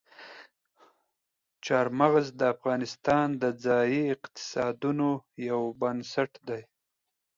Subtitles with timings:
[1.65, 5.09] چار مغز د افغانستان د ځایي اقتصادونو
[5.49, 6.61] یو بنسټ دی.